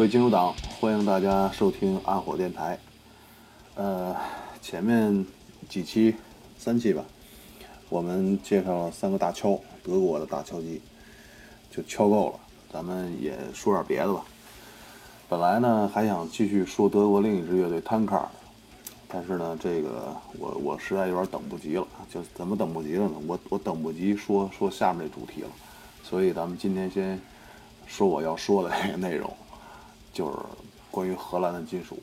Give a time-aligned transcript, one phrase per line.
[0.00, 2.78] 各位金属党，欢迎大家收听暗火电台。
[3.74, 4.16] 呃，
[4.62, 5.26] 前面
[5.68, 6.16] 几期，
[6.56, 7.04] 三期吧，
[7.90, 10.80] 我们介绍了三个大敲，德国的大敲机，
[11.70, 12.40] 就敲够了。
[12.72, 14.24] 咱们也说点别的吧。
[15.28, 18.24] 本来呢还想继续说德国另一支乐队 Tanker，
[19.06, 21.86] 但是呢这个我我实在有点等不及了。
[22.10, 23.16] 就怎么等不及了呢？
[23.26, 25.48] 我我等不及说说下面这主题了。
[26.02, 27.20] 所以咱们今天先
[27.86, 29.30] 说我要说的这个内容。
[30.12, 30.36] 就是
[30.90, 31.98] 关于荷兰的金属，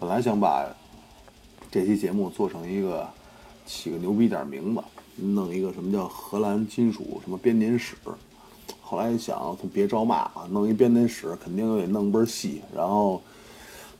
[0.00, 0.66] 本来想把
[1.70, 3.06] 这期节目做成一个
[3.66, 4.82] 起个牛逼点名字，
[5.16, 7.94] 弄一个什么叫荷兰金属什么编年史。
[8.80, 13.20] 后来一想，别招骂啊，弄一编年史肯定得弄倍儿细，然后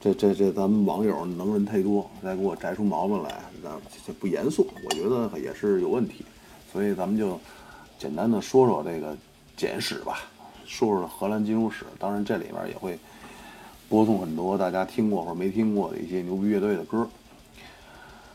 [0.01, 3.71] 这这这咱们网友能人太多，再给我摘出毛病来，那
[4.07, 6.25] 这不严肃，我觉得也是有问题。
[6.73, 7.39] 所以咱们就
[7.99, 9.15] 简单的说说这个
[9.55, 10.21] 简史吧，
[10.65, 11.85] 说说荷兰金属史。
[11.99, 12.99] 当然这里面也会。
[13.89, 17.09] 播送很多大家听过或者没听过的一些牛逼乐队的歌。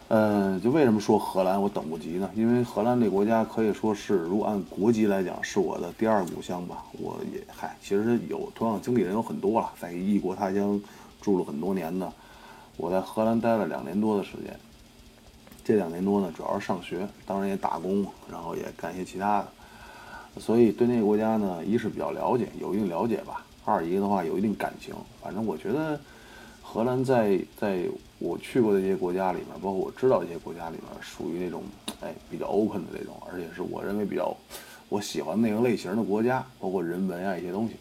[0.09, 2.30] 嗯，就为什么说荷兰我等不及呢？
[2.36, 6.84] 因为荷兰这国家可以说是，如果按国籍来讲，是我的第二故乡吧。
[7.00, 10.80] 我也嗨，其实有同样经历人有很多了，在异国他乡
[11.19, 12.12] 住了很多年的。
[12.78, 14.59] 我在荷兰待了两年多的时间，
[15.64, 19.47] 这两年多呢，主要是上学，当然也打工，然后也干一些其他的，
[20.41, 23.44] 所以对那个国家呢，一是比较了解，有一定了解吧。
[23.66, 26.00] 二一个的话有一定感情，反正我觉得
[26.62, 27.84] 荷兰在在
[28.19, 31.63] 我去过的一些国家里面，包括我知道一些国家里面，属于那种
[32.02, 34.35] 哎比较 open 的这种，而且是我认为比较
[34.90, 37.75] 我喜欢那个类型的国家，包括人文啊一些东西。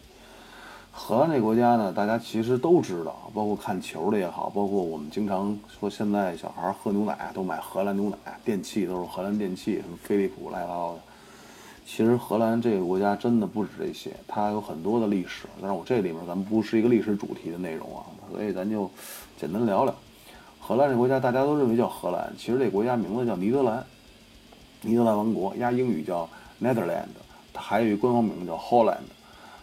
[0.95, 10.99] 荷兰这国家呢，大家其实都知道，包括看球的也好，包括我们经常说现在小孩喝牛奶都买荷兰牛奶，电器都是荷兰电器，什么飞利浦、来劳的。
[11.85, 15.45] 其实荷兰这个国家真的不止这些，它有很多的历史。
[15.61, 18.01] 但是我这里面咱们不是一个历史主题的内容啊，
[18.31, 18.89] 所以咱就
[19.37, 19.93] 简单聊聊
[20.59, 21.19] 荷兰这国家。
[21.19, 23.85] 大家都认为叫荷兰，其实这国家名字叫尼德兰，
[24.81, 26.27] 尼德兰王国，压英语叫
[26.61, 27.09] Netherland，
[27.53, 29.03] 它还有一个官方名字叫 Holland，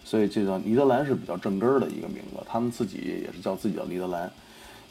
[0.05, 2.45] 所以这叫尼德兰是比较正根儿的一个名字。
[2.47, 4.31] 他们自己也是叫自己叫尼德兰。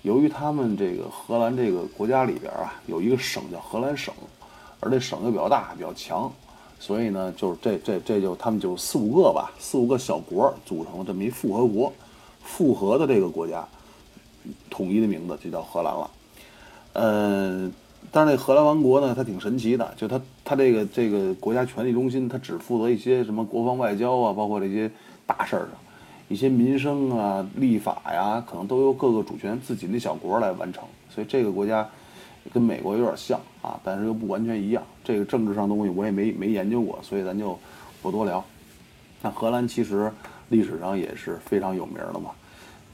[0.02, 4.14] 由于他们这个荷兰这个国家里边啊，有一个省叫荷兰省，
[4.80, 6.32] 而这省又比较大，比较强。
[6.80, 11.92] 所以呢，就是这这这就他们就四五个吧，四五个小国组成了这么一复合国，
[12.42, 13.68] 复合的这个国家，
[14.70, 16.12] 统一的名字就叫荷兰了。
[16.94, 17.70] 呃，
[18.12, 24.90] 但是那荷兰王国呢，它挺神奇的，就它它这个这个国家权力中心，它只负责一些什么国防外交啊，包括这些
[25.26, 25.72] 大事儿的，
[26.30, 30.84] 一些民生啊、立法呀，可能都由各个主权自己那小国来完成。
[31.14, 31.88] 所以这个国家。
[32.54, 34.84] 跟美国有点像啊，但是又不完全一样。
[35.04, 37.58] 这个政治上东西我也没没研究过，所以咱就
[38.02, 38.44] 不多聊。
[39.22, 40.12] 那荷兰其实
[40.50, 42.32] 历史上也是非常有名的嘛，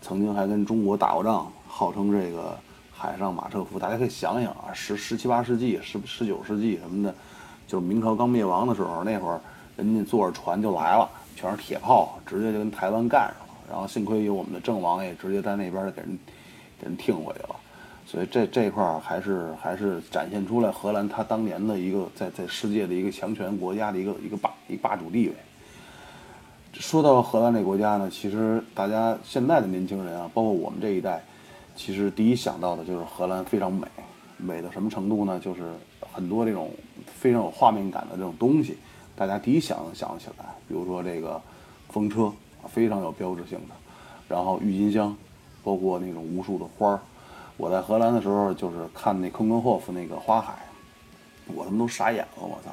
[0.01, 2.57] 曾经还跟中国打过仗，号称这个
[2.91, 3.77] 海上马车夫。
[3.77, 7.13] 大家可以想想啊，十十七八世纪、十十九世纪什么的，
[7.67, 9.39] 就是明朝刚灭亡的时候，那会儿
[9.77, 13.53] 人家坐着船就来了，全是铁炮，直接就跟台湾干上了。
[13.69, 16.19] 然后幸亏有我们的郑王爷直接在那边给人
[16.79, 17.54] 给人挺回去了。
[18.05, 25.33] 所以这这块儿还是还是展现出来荷兰它当年的一个在在世界的一个强权国家的一个一个霸一个霸主地位。
[26.73, 31.23] 说到荷兰这国家呢，其实大家现在的年轻人啊，包括我们这一代，
[31.75, 33.87] 其实第一想到的就是荷兰非常美，
[34.37, 35.39] 美到什么程度呢？
[35.39, 35.63] 就是
[36.13, 36.69] 很多这种
[37.07, 38.77] 非常有画面感的这种东西，
[39.15, 41.41] 大家第一想想起来，比如说这个
[41.89, 42.31] 风车，
[42.67, 43.75] 非常有标志性的，
[44.27, 45.15] 然后郁金香，
[45.63, 46.99] 包括那种无数的花儿。
[47.57, 50.53] 我在荷兰的时候，就是看那康根霍夫那个花海，
[51.47, 52.41] 我他妈都傻眼了！
[52.41, 52.71] 我操，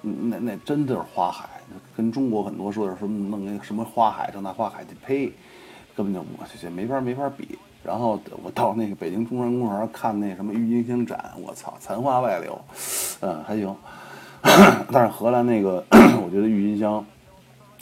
[0.00, 1.48] 那那真的是花海，
[1.96, 5.32] 跟中国很多说的什么弄那个什么花海，这那花海，这呸，
[5.94, 7.58] 根本就我这没法没法比。
[7.82, 12.58] 然后我到那个北京中山公园看那什么郁金香展，我操，残花外流，
[13.20, 13.76] 嗯，还行。
[14.90, 15.84] 但是荷兰那个，
[16.24, 17.04] 我觉得郁金香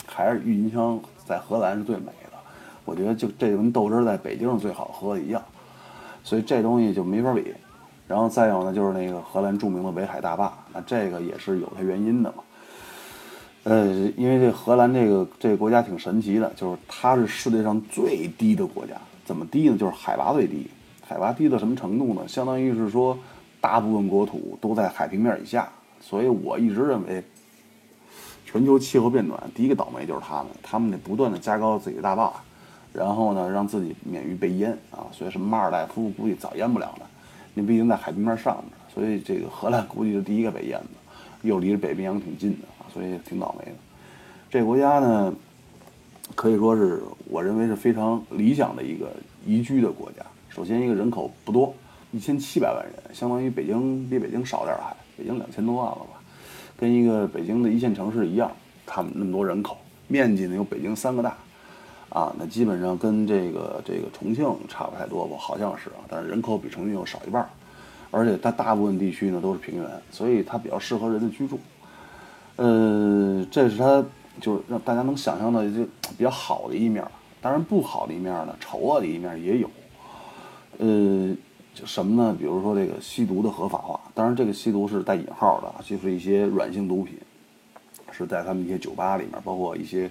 [0.05, 2.37] 还是郁金香在荷兰是最美的。
[2.83, 5.41] 我觉得就这跟豆汁在北京是最好喝的一样。
[6.23, 7.53] 所以这东西就没法比，
[8.07, 12.43] 然后再有呢，就是那个荷兰著名的北海大坝，那这个也是有它原因的嘛。
[13.63, 13.87] 呃，
[14.17, 18.93] 因为这荷兰这个这个国家挺神奇的，就是它是世界上最低的国家，
[19.25, 19.77] 怎么低呢？
[19.77, 20.67] 就是海拔最低，
[21.05, 22.27] 海拔低到什么程度呢？
[22.27, 23.17] 相当于是说，
[23.61, 25.69] 大部分国土都在海平面以下。
[26.01, 27.23] 所以我一直认为，
[28.45, 32.33] 全球气候变暖第一个倒霉就是他们，他们得不断的加高自己的大坝。
[32.93, 37.09] 然后呢，让自己免于被淹啊，所以什么马尔代夫估计早淹不了了，
[37.55, 40.89] 那毕竟在海平面上面，所以这个荷兰估计是第一个被淹的，
[41.41, 43.77] 又离着北冰洋挺近的啊，所以挺倒霉的。
[44.49, 45.33] 这国家呢，
[46.35, 49.11] 可以说是我认为是非常理想的一个
[49.45, 50.23] 宜居的国家。
[50.49, 51.73] 首先，一个人口不多，
[52.11, 56.21] 一千七百万人，相当于北京比北京少点儿还，北京两千多万了吧，
[56.77, 58.51] 跟一个北京的一线城市一样，
[58.85, 59.75] 他们那么多人口，
[60.07, 61.35] 面积呢有北京三个大，
[62.13, 67.49] 啊，那基本上跟这个这个重庆差不太多吧，好像是啊，但是人口比重庆又少一半儿，
[68.11, 71.59] 而且它大部分地区呢都是平原，所以它比较适合人的居住。
[72.57, 74.05] 呃，这是它
[74.39, 75.83] 就是让大家能想象的就
[76.15, 77.11] 比较好的一面儿，
[77.41, 79.67] 当然不好的一面呢，丑恶的一面也有。
[80.77, 81.35] 呃，
[81.73, 82.35] 就什么呢？
[82.37, 87.17] 比如说这个吸毒的合法化，当然这个吸毒是带引号的，就是一些软性毒品，
[88.11, 90.07] 是在他们一些酒吧里面，包括一些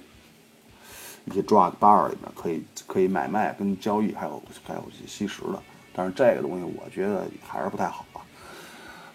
[1.24, 5.62] 一些 drug bar 里面可以可以买卖跟交易，还有还有一些吸食的。
[5.94, 8.20] 但是这个东西我觉得还是不太好啊。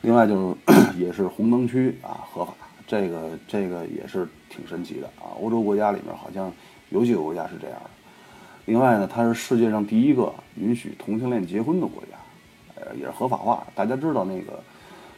[0.01, 0.56] 另外就是
[0.98, 2.54] 也是红灯区啊合法，
[2.86, 5.33] 这个这个也是挺神奇的啊。
[5.42, 6.51] 欧洲国家里面好像
[6.89, 7.89] 有几个国家是这样的。
[8.65, 12.18] 另外呢，它是世界上第一个允许同性恋结婚的国家，
[12.75, 13.65] 呃，也是合法化。
[13.74, 14.62] 大家知道那个，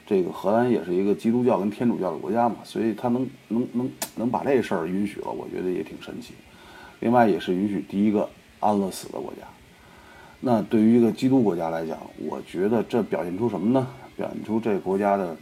[0.05, 6.33] 这个荷兰也是一个基督教跟天主教的国家嘛，所以它能能能能把这事儿允许了，我觉得也挺神奇。
[6.99, 8.29] 另外也是允许第一个
[8.59, 9.47] 安乐死的国家。
[10.41, 13.87] 那对于一个基督国家来讲，我觉得这表现出什么呢？
[14.15, 15.35] 表现出这个国家的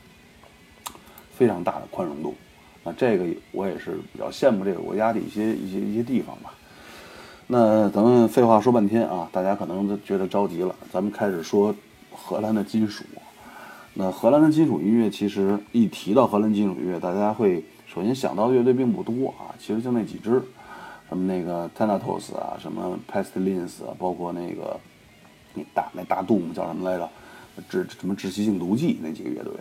[1.34, 2.36] 非常大的宽容度。
[2.84, 6.54] 那这个我也是比较羡慕这个国家的一些一些一些地方吧。
[7.48, 10.76] 那咱们废话说半天啊，大家可能都觉得着急了。
[10.92, 11.76] 咱们开始说
[12.12, 13.04] 荷兰的金属。
[13.94, 20.42] 那荷兰的金属音乐，其实一提到荷兰金属音乐，大家会首先想到的乐队并不多啊，其实就那几支，
[21.10, 24.80] 什么那个 Thanatos 啊，什么 Pestilence 啊，包括那个
[25.54, 27.10] 那大那大 Doom 叫什么来着？
[27.70, 29.52] 致什么窒息性毒剂那几个乐队，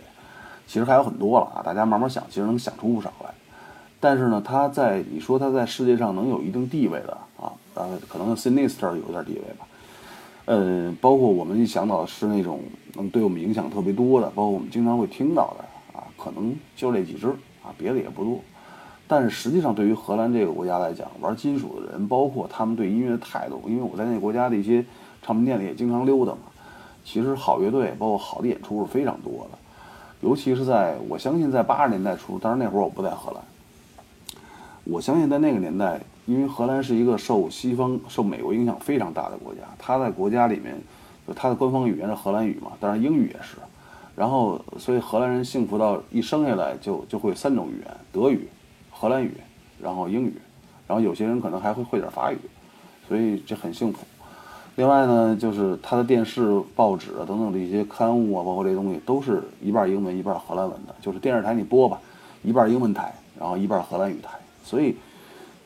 [0.67, 3.33] 其实还有很多了啊，大家慢慢想，其实能想出不少来。
[3.99, 7.51] 但是呢，他在你说他在世界上能有一定地位的啊。
[7.73, 9.67] 呃，可能 Sinister 有点地位吧，
[10.45, 12.61] 呃，包括我们一想到的是那种
[12.93, 17.27] 能对我们影响特别多的，包括我们经常会听到的啊，可能就这几支
[17.63, 18.39] 啊，别的也不多。
[19.07, 24.83] 但是实际上，对于荷兰这个国家来讲，玩金属的人，包括他们对音乐的态度，因为我在那个国家的一些
[25.21, 26.39] 唱片店里也经常溜达嘛，
[27.05, 29.57] 其实好乐队，包括好的演出是非常多的。
[30.21, 33.41] 尤其是在我相信在八十年代初，当然那会儿我不在荷兰，
[34.83, 35.99] 我相信在那个年代。
[36.27, 40.77] 因为荷兰是一个受西方、受美国影响非常大的国家，它在国家里面，
[41.25, 43.55] 就它的官方语言是荷兰语嘛，当然英语也是。
[44.13, 48.45] 然后，所以荷兰人幸福到一生下来就就会三种语言：德语、
[48.97, 49.31] 荷兰语，
[49.81, 50.33] 然后英语，
[50.87, 52.37] 然后有些人可能还会会点法语，
[53.07, 53.99] 所以这很幸福。
[54.75, 60.95] 另外呢，就是它的电视、报纸等等的一些刊物啊，包括这些东西，都是一半英文一半荷兰文的。
[61.01, 61.99] 就是电视台你播吧，
[62.43, 64.31] 一半英文台，然后一半荷兰语台，
[64.63, 64.95] 所以。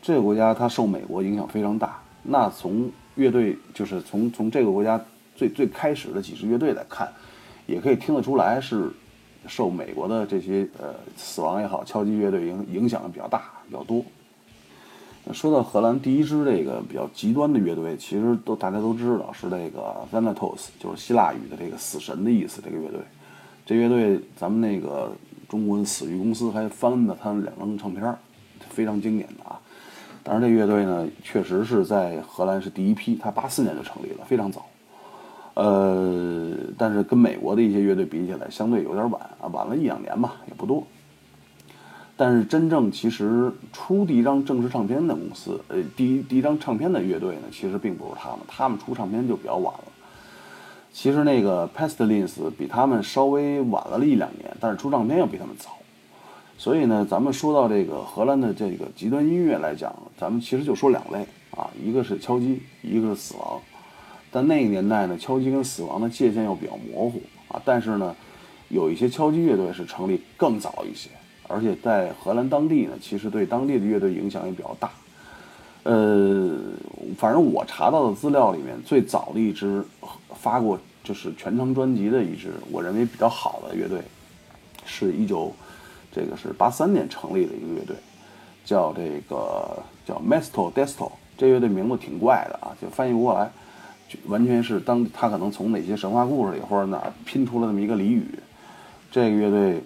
[0.04, 5.00] 这个国家它受美国影响非常大，那从乐队就是从从这个国家
[5.36, 7.08] 最最开始的几支乐队来看，
[7.68, 8.90] 也可以听得出来是
[9.52, 14.02] 受美国的这些呃死亡也好，敲击乐队影影响比较大比较多。
[15.34, 22.62] 说到荷兰第一支这个比较极端的乐队，其实都大家都知道是这个 Thanatos，就是希腊语的这个死神的意思。
[22.64, 23.02] 这个乐队，
[23.66, 25.12] 这乐队咱们那个
[25.50, 28.16] 中国死狱公司还翻了他们两张唱片，
[28.70, 29.60] 非常经典的啊。
[30.24, 34.66] 当然，这乐队呢，确实是在荷兰是第一批，它八四年就成立了，非常早。
[35.54, 40.84] 呃，但是跟美国的一些乐队比起来，相对有点晚啊，晚了一两年吧，也不多。
[42.16, 49.86] 但是真正其实出第一张正式唱片的公司，呃，第一第一张唱片的乐队呢，其实并不是他们，他们出唱片就比较晚了。
[50.94, 55.70] 其实那个 Pestilence 比他们稍微晚了一两年，但是出唱片要比他们早。
[56.58, 63.61] 所以呢，咱们说到这个荷兰的这个极端音乐来讲，咱们其实就说两类啊，一个是敲击，一个是死亡。
[64.32, 67.62] 但那个年代呢，敲击跟死亡的界限又比较模糊啊。
[67.66, 68.16] 但是呢，
[68.70, 71.10] 有一些敲击乐队是成立更早一些，
[71.48, 74.90] 而且在荷兰当地呢，其实对当地的乐队影响也比较大。
[75.84, 76.58] 呃，
[77.18, 79.84] 反正我查到的资料里面，最早的一支
[80.36, 84.02] 发过就是全长专辑的一支，我认为比较好的乐队，
[84.86, 85.54] 是一九。
[86.14, 87.96] 这个是八三年成立的一个乐队，
[88.66, 93.50] 叫这个叫 Mesto Desto，这乐队名字挺怪的啊，就翻译不过来，
[94.26, 98.26] 完全是当他可能从哪些神话故事里或者哪拼出了这么一个俚语。
[99.12, 99.82] 这个乐队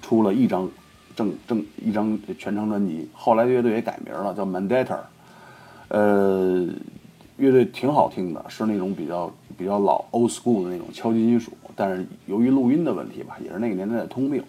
[0.00, 0.68] 出了一张
[1.14, 5.00] 正正一张全程专辑，后来乐队也改名了，叫 Mandator。
[5.88, 6.66] 呃，
[7.36, 14.42] 乐队挺好听的，是那种比较比较老 old school 的那种敲击金属，但是由于录音的问题吧，也是那个年代的通病。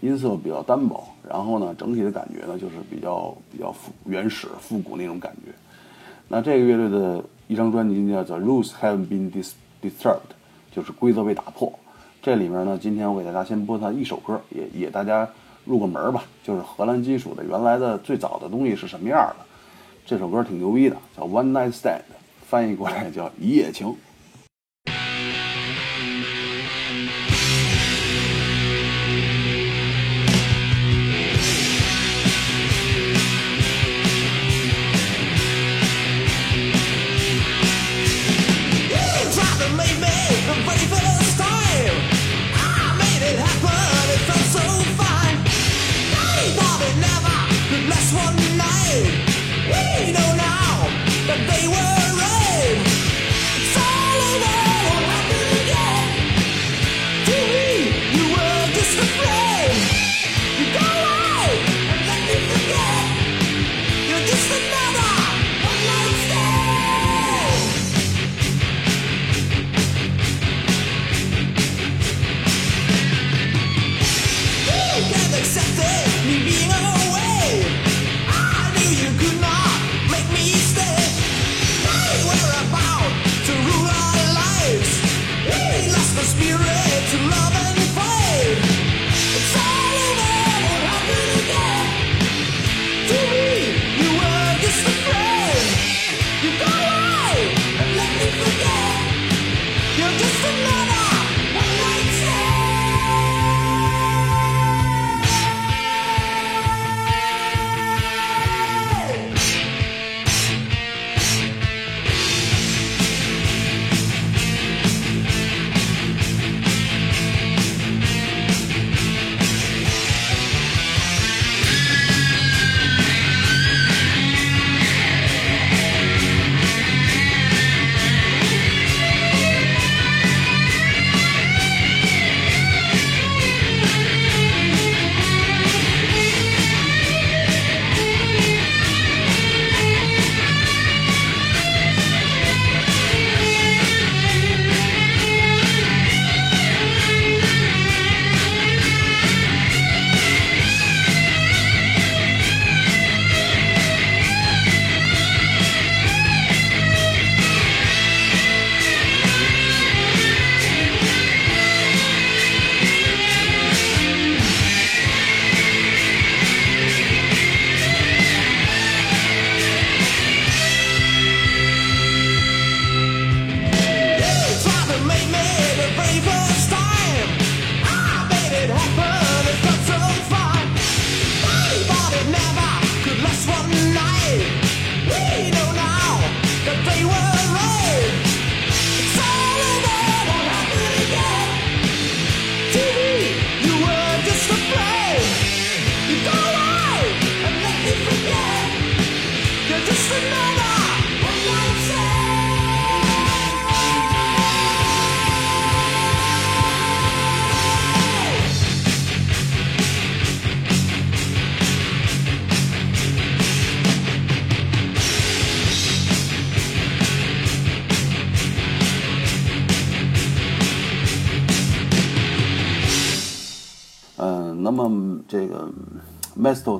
[0.00, 5.52] 音色比较单薄，然后呢，整体的感觉呢就是比较比较复原始、复古那种感觉。
[6.28, 9.90] 那这个乐队的一张专辑叫做《Rules Have Been Disturbed》，
[10.74, 11.72] 就是规则被打破。
[12.22, 15.28] 这里面呢，今天我给大家先播它一首歌，也也大家
[15.64, 16.24] 入个门吧。
[16.42, 19.44] 就是荷兰金属的原来的最早的东西是什么样的？
[20.06, 21.98] 这首歌挺牛逼的，叫《One Night Stand》，
[22.46, 23.94] 翻译过来叫一夜情。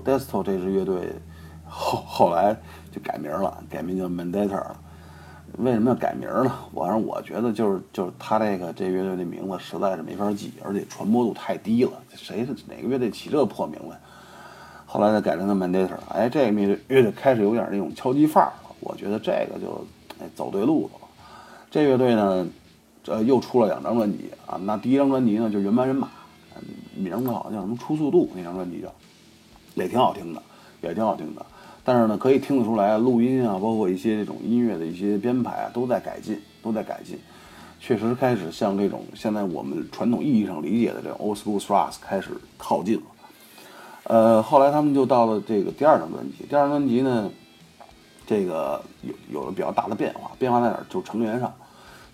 [0.05, 1.13] Desto 这支乐队
[1.67, 2.55] 后后来
[2.93, 4.77] 就改名了，改名叫 Mandator 了。
[5.59, 6.53] 为什么要改名呢？
[6.75, 11.93] 反正我觉得就是就是他这个这乐队的名字实在是没法记，而且传播度太低了。
[12.15, 13.97] 谁是哪个乐队起这破名字？
[14.85, 15.97] 后来再改成了 Mandator。
[16.11, 18.77] 哎，这个乐乐队开始有点那种敲击范儿了。
[18.81, 19.85] 我觉得这个就
[20.21, 21.09] 哎走对路子了。
[21.71, 22.47] 这乐队呢，
[23.07, 24.61] 呃，又出了两张专辑啊。
[24.65, 26.09] 那第一张专辑呢，就原班人马。
[26.97, 28.89] 名字好像叫什么“初速度”那张专辑叫，
[29.75, 30.43] 也挺好听的，
[30.83, 31.45] 也挺好听的。
[31.85, 37.19] 但是呢，可以听得出来，录音啊，包括一些这种音乐的一些编排啊，都在改进，都在改进。
[37.79, 43.03] 确实开始向这种现在我们传统意义上理解的这种 old school thrash 开始靠近了。
[44.05, 46.47] 呃，后来他们就到了这个第二张专辑。
[46.49, 47.31] 第二张专辑呢，
[48.27, 50.31] 这个有有了比较大的变化。
[50.39, 50.87] 变化在哪儿？
[50.89, 51.53] 就成员上，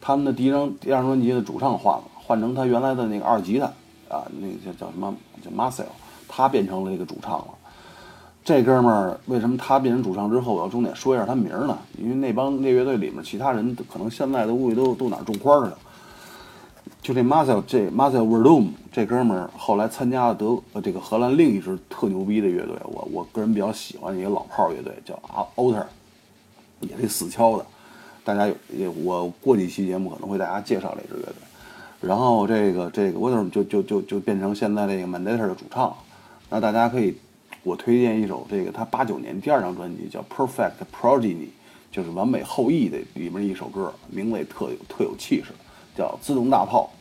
[0.01, 3.67] 他们的第一张、第二张专辑的主唱换了，换成他原来的那个二吉他。
[4.09, 5.15] 啊，那个叫叫什么？
[5.41, 5.85] 叫 Marcel，
[6.31, 7.47] 他变成了这个主唱了。
[8.43, 11.77] 这哥们儿为什么他变成主唱之后，我要重点说一下他名儿呢？
[11.99, 15.79] 因为那帮那乐队里面其他人可能现在的估计都都哪种花去了。
[17.03, 25.85] 就这 Marcel 这 Marcel v e r d 这哥们儿后来参加了德这个荷兰另一支特牛逼的乐队，我我个人比较喜欢一个老炮儿乐队叫啊 Alter，
[26.81, 27.67] 也是死敲的。
[28.25, 31.35] 大家有也我过几期节目可能会大家介绍这支乐队。
[32.01, 35.95] 然后这个这个 w a t e r 就就就就变成现在这个 Mandator 的主唱。
[36.53, 37.15] 那大家可以，
[37.63, 41.47] 我推荐一首这个他八九年第二张专辑叫 Perfect Progeny，
[41.93, 45.53] 就是完美后裔的里面一首歌，名字特有特有气势，
[45.97, 46.93] 叫自动大炮。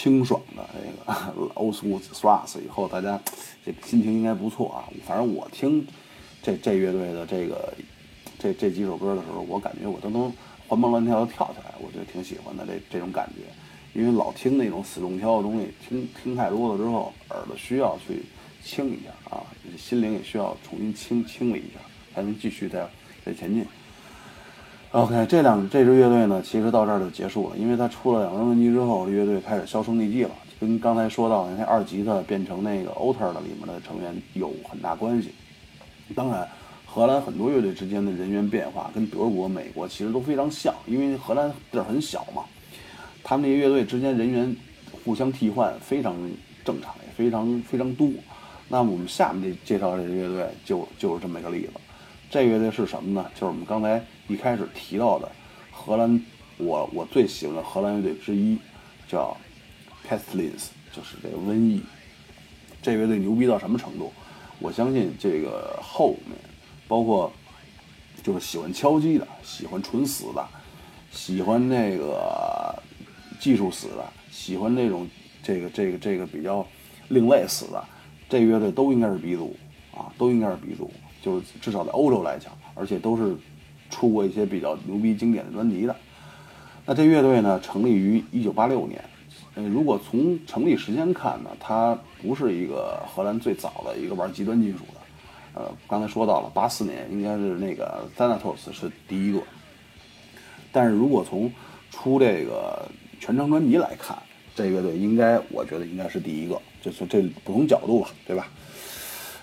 [0.00, 3.20] 清爽的这个 老 school thrash 以后，大家
[3.62, 4.88] 这个心情应该不错啊。
[5.06, 5.86] 反正我听
[6.42, 7.74] 这这乐队的这个
[8.38, 10.32] 这这几首歌的时候，我感觉我都能
[10.66, 13.42] 活蹦乱跳的跳起来，我觉得挺喜欢的这这种感觉。
[13.92, 18.22] 因为老听那种死中敲的东西，听听太多了之后，耳朵需要去
[18.64, 19.44] 清一下啊，
[19.76, 21.80] 心灵也需要重新清清理一下，
[22.14, 22.88] 才能继续再
[23.22, 23.66] 再前进。
[24.92, 35.30] OK，这两这支乐队呢，其实到这儿就结束了，因为他出了两张专辑之后，乐队开始销声匿迹了，跟刚才说到的那二级的变成那个 Alter 的里面的成员有很大关系。
[36.16, 36.44] 当然，
[36.84, 42.42] 荷兰很多乐队之间的人员变化跟德国、美国其实都非常像，因为荷兰地儿很小嘛。
[43.22, 44.56] 他们这些乐队之间人员
[45.04, 46.16] 互相替换非常
[46.64, 48.08] 正常，也非常非常多。
[48.68, 51.70] 那我们下面这介绍这个乐队就就是这么一个例子。
[52.28, 53.24] 这乐队是什么呢？
[53.34, 55.30] 就是我们刚才一开始提到的
[55.72, 56.22] 荷兰，
[56.56, 58.56] 我我最喜欢的荷兰乐队之一，
[59.08, 59.36] 叫
[60.08, 61.82] Pestilence，就是这个瘟疫。
[62.80, 64.12] 这乐队牛逼到什么程度？
[64.60, 66.38] 我相信这个后面，
[66.86, 67.32] 包括
[68.22, 70.48] 就是喜欢敲击的，喜欢纯死的，
[71.10, 72.82] 喜欢那个。
[73.40, 75.08] 技术死的，喜欢那种
[75.42, 76.66] 这个这个这个比较
[77.08, 77.82] 另类死的，
[78.28, 79.56] 这乐队都应该是鼻祖
[79.94, 83.34] 啊，都应该是鼻祖，就是至少在欧洲来讲，而且都是
[83.90, 85.94] 出过一些比较牛逼经典的专辑的。
[86.86, 89.04] 那这乐队呢，成立于一九八六年，
[89.56, 95.60] 呃，如果从成立时间看呢，它不是一个荷兰最早的一个玩极端金属的。
[95.60, 99.42] 呃，刚才说到了八四年，应该是那个 Thanatos 是第一个，
[100.72, 101.52] 但是如果从
[101.90, 102.88] 出这个。
[103.22, 104.16] 全程专辑来看，
[104.54, 108.48] 这乐队应该，我觉得应该是第一个，就是这不同角度吧，对吧？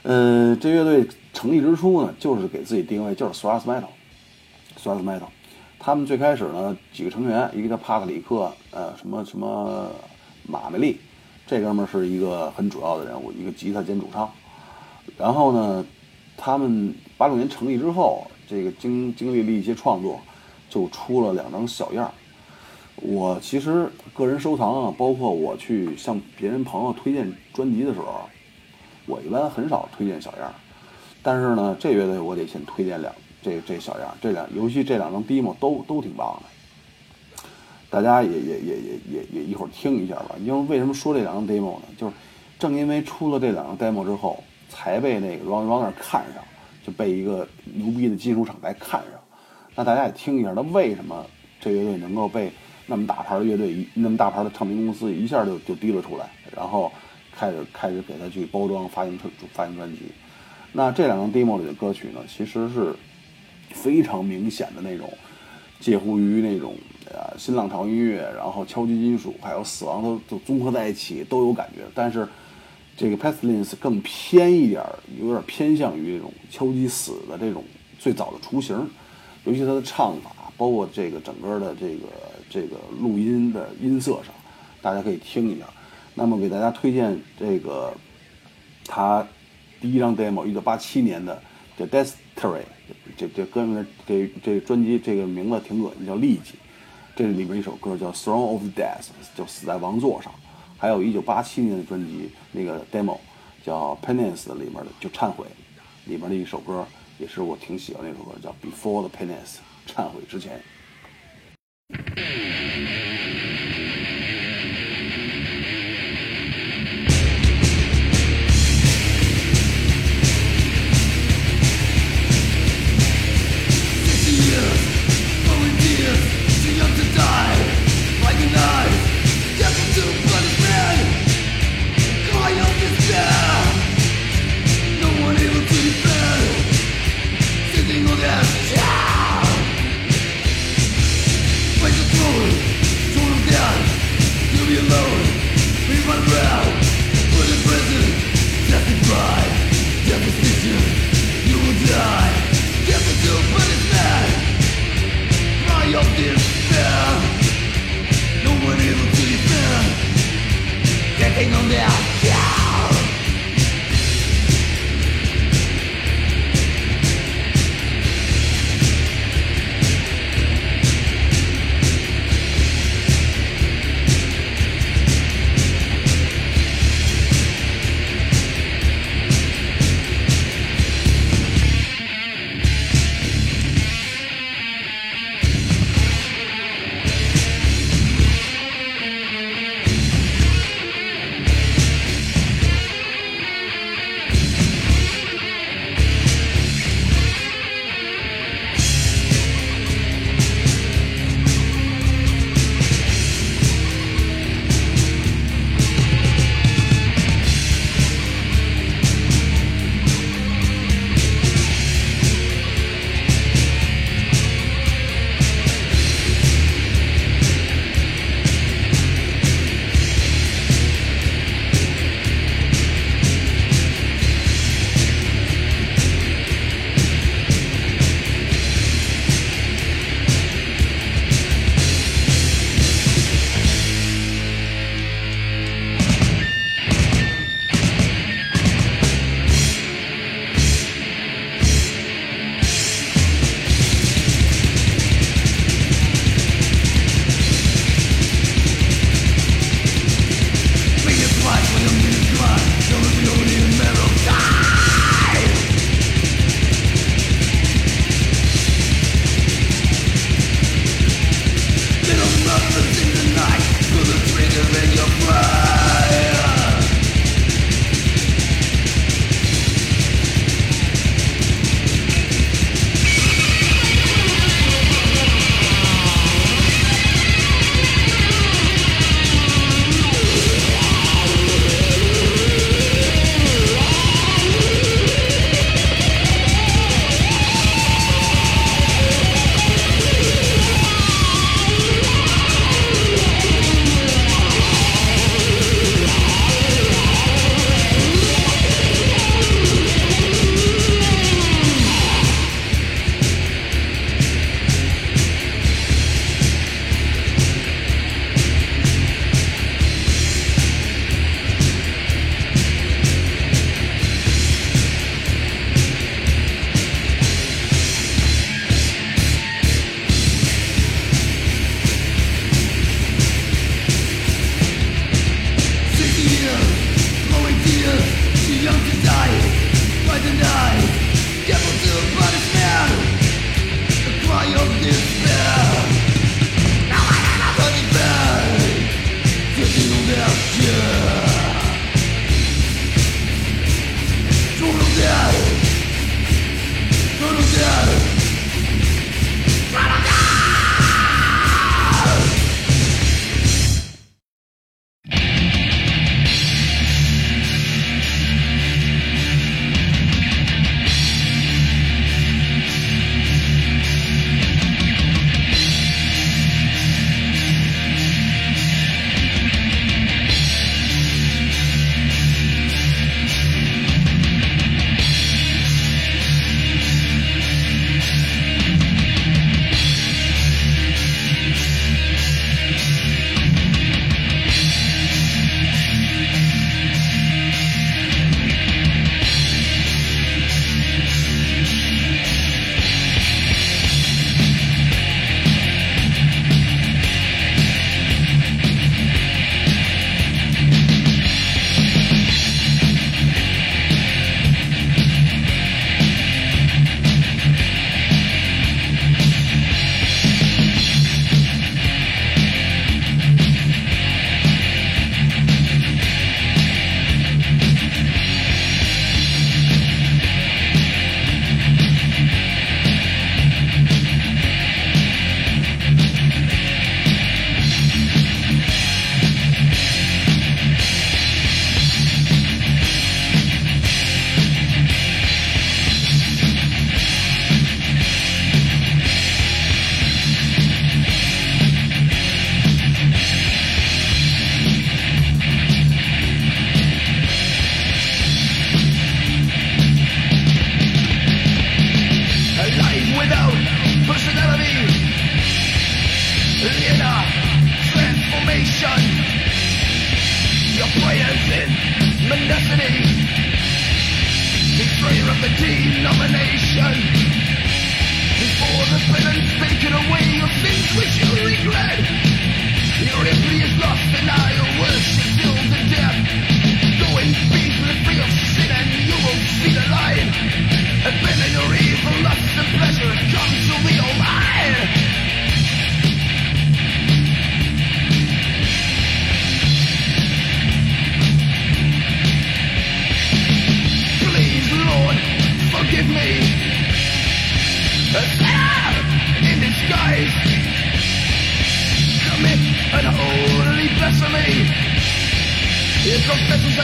[0.02, 3.64] 嗯，这乐队成立之初呢，就是给自己定位就是 thrash
[4.96, 5.28] metal，thrash metal。
[5.80, 9.92] 他们最开始呢，几个成员，一个叫帕特里克，呃，什么什么
[10.48, 11.00] 马梅利，
[11.46, 14.30] 这哥们儿是一个很主要的人物，一个吉他兼主唱。
[15.18, 15.86] 然后呢，
[16.36, 20.20] 他们八六年成立之后，这个经经历了一些创作，
[20.70, 22.12] 就出了两张小样儿。
[22.96, 28.28] 我其实个人收藏啊，包括我去向别人朋友推荐专辑的时候，
[29.06, 30.54] 我一般很少推荐小样儿。
[31.22, 37.50] 但是呢，这乐队我得先推荐两这这小样，这两尤其这两张 demo 都都挺棒的。
[37.90, 40.36] 大家也也也也也也一会儿听一下吧。
[40.44, 41.86] 因为为什么说这两张 demo 呢？
[41.98, 42.14] 就是
[42.60, 46.44] 正因为出了这两张 demo 之后，才被那个 Run Runner 看上，
[46.86, 49.12] 就被一个牛逼的金属厂牌看上。
[49.76, 51.26] 那大家也听一下，他为什么
[51.60, 52.52] 这乐队能够被。
[52.90, 56.90] 那么大牌的乐队，一那么大牌的唱片公司一下就就提了出来，然后
[57.36, 59.20] 开始开始给他去包装发行
[59.52, 60.04] 发行专辑。
[60.72, 62.96] 那这两张 demo 里的歌曲呢，其实是
[63.74, 65.10] 非常明显的那种
[65.80, 66.76] 介乎于那种
[67.06, 71.82] 呃新浪潮音乐，然后敲击金属，还有死亡都都综合在一起都有感觉。
[71.94, 72.28] 但是
[72.96, 74.84] 这个 Pestilence 更偏一点，
[75.20, 77.64] 有点偏向于这种敲击死的这种
[78.00, 78.76] 最早的雏形，
[79.46, 82.08] 尤其他的唱法，包括这个整个的这个。
[82.50, 84.34] 这个录音的音色上，
[84.82, 85.66] 大家可以听一下。
[86.16, 87.94] 那么给大家推荐这个，
[88.86, 89.28] 他
[89.82, 91.42] 第一张 demo，一九八七年的
[91.78, 92.14] 叫《Destiny》，
[93.18, 96.54] 这这哥们这这专辑这个名字挺恶心，叫利己。
[97.16, 99.02] 这里面一首歌叫《Throne of Death》，
[99.36, 100.32] 就死在王座上。
[100.78, 103.18] 还有一九八七年的专辑那个 demo
[103.66, 105.48] 叫《Penance》里面的就忏悔
[106.06, 106.86] 里面的一首歌，
[107.18, 109.58] 也是我挺喜欢那首歌，叫《Before the Penance》，
[109.92, 110.62] 忏悔之前。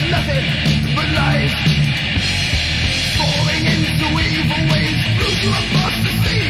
[0.09, 0.45] Nothing
[0.95, 1.53] but lies.
[3.15, 6.43] Falling into evil ways through to apostasy.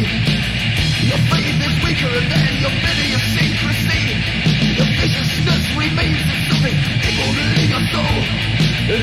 [1.10, 4.04] Your faith is weaker than your bilious secrecy.
[4.78, 7.10] Your viciousness remains as something to
[7.70, 8.18] your soul.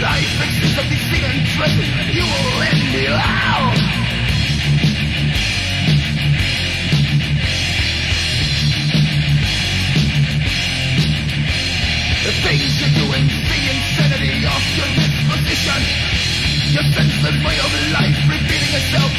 [0.02, 0.34] Life
[0.78, 1.86] of deceit and.
[2.14, 4.00] You will end it out.
[12.24, 13.39] The things you're doing,
[15.50, 15.82] disposition.
[16.72, 19.10] Your senseless way of life repeating itself.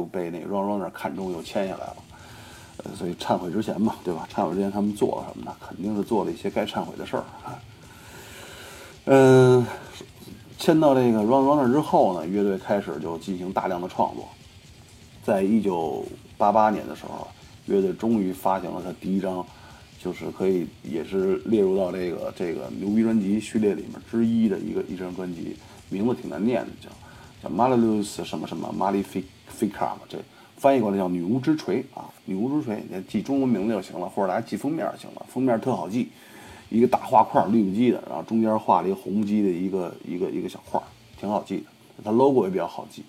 [0.00, 1.96] 就被那个 Run Runner 看中又签下来了。
[2.78, 4.26] 呃，所以忏悔之前嘛，对吧？
[4.34, 5.54] 忏悔之前他们做了什么呢？
[5.60, 7.60] 肯定是做了一些该忏悔的事儿啊。
[9.04, 9.66] 嗯，
[10.58, 14.26] 签到这个 Run Runner 之后呢，乐队开始就进行大量的创作。
[15.22, 16.06] 在一九
[16.38, 17.28] 八八年的时候，
[17.66, 19.44] 乐队终于发行了他第一张，
[20.02, 25.54] 就是可以也是列入到这个这个牛逼专辑序列里面之一的一个一张专辑，
[25.90, 26.88] 名字挺难念的，叫
[27.42, 30.18] 叫 Malleus 什么什么 Malif Malefica 嘛，这
[30.56, 36.08] 翻译过来叫女巫之锤啊，女巫之锤，你记中文名字就行了，或者大家记封面就行了，封面特好记，
[36.68, 40.82] 一个大画块绿不叽的，然后中间画了一个红不叽的一个一个一个小画，
[41.18, 41.64] 挺好记的，
[42.04, 43.02] 它 logo 也比较好记。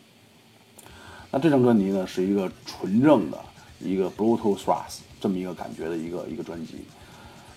[1.30, 3.38] 那这张专辑呢，是一个纯正的
[3.80, 6.76] 一个 brutal thrash 这么一个感觉的一个一个专辑，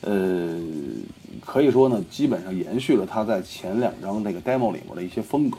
[0.01, 0.61] 呃，
[1.45, 5.59] 可以说呢，基本上延续了他在前两张那个 demo 里面的一些风格。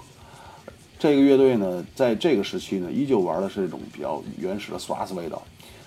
[1.06, 5.40] 这个乐队呢，在这个时期呢，依旧玩的是这种比较原始的 thrash 味道，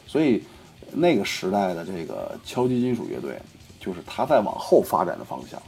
[0.07, 0.45] 所以
[0.93, 3.37] 那个时代的这个敲击金属乐队，
[3.81, 5.61] 就是它在往后发展的方向，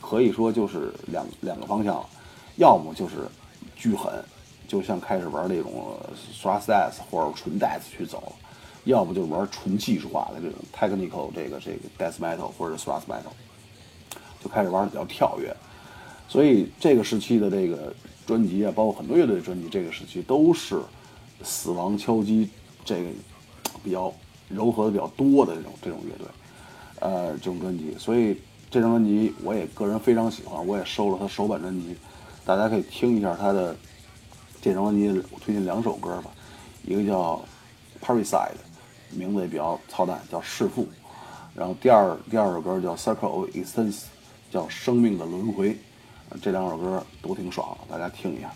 [0.00, 2.02] 可以说就是两两个方向，
[2.56, 3.16] 要么就是
[3.76, 4.10] 巨狠。
[4.66, 5.96] 就像开始玩那种
[6.34, 8.32] thrash death 或者纯 death 去走，
[8.84, 13.30] 要不就玩纯技术化的这种 technical 这个这个 death metal 或者 thrash metal，
[14.42, 15.54] 就开始玩的比较跳跃。
[16.28, 17.94] 所以这个时期的这个
[18.26, 20.80] 专辑啊，包括很多乐队的专辑，这个时期都是
[21.42, 22.48] 死亡敲击
[22.84, 23.08] 这个
[23.84, 24.12] 比较
[24.48, 26.26] 柔和的比较多的这种这种乐队，
[27.00, 27.94] 呃，这种专辑。
[27.98, 28.38] 所以
[28.70, 31.96] 这张专辑我也个人非常喜欢，我也收了他首版专辑，
[32.44, 33.74] 大家可以听一下他的。
[34.62, 36.30] 这张专辑我推荐两首歌吧，
[36.84, 37.40] 一个叫
[38.04, 38.32] 《Parasite》，
[39.16, 40.82] 名字也比较操蛋，叫《弑父》；
[41.54, 43.92] 然后第二第二首歌叫《Circle of Existence》，
[44.50, 45.70] 叫《生命的轮回》。
[46.42, 48.52] 这两首歌都挺爽，大家听一下。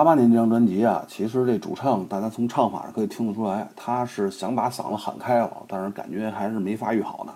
[0.00, 7.32] 八八年这张专辑啊，其实这主唱大家从唱法上可以听得出来，他是想把嗓子喊开了，但是感觉还是没发育好呢。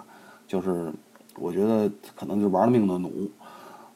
[0.48, 0.90] 就是
[1.36, 3.30] 我觉得可能就是玩了命的努，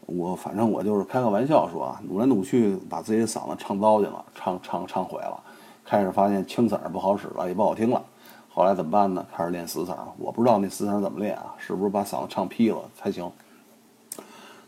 [0.05, 5.43] 我反正我就是开个玩笑说啊，努来努去把自己的嗓子唱糟践了，唱唱唱毁了。
[5.83, 8.05] 开始发现清嗓不好使了，也不好听了。
[8.51, 9.25] 后来怎么办呢？
[9.35, 9.97] 开始练死嗓。
[10.19, 13.33] 我不知道那死嗓怎么练啊，是不是把嗓子唱劈了才行？